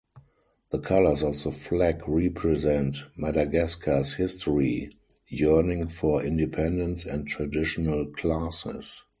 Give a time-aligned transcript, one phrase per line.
[0.71, 4.89] The colors of the flag represent Madagascar's history,
[5.27, 9.03] yearning for independence, and traditional classes.